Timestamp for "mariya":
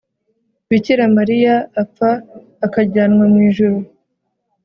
1.17-1.55